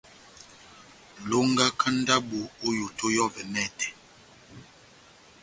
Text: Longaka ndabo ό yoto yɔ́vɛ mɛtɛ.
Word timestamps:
Longaka 1.29 1.87
ndabo 1.99 2.39
ό 2.65 2.67
yoto 2.77 3.05
yɔ́vɛ 3.15 3.41
mɛtɛ. 3.53 3.87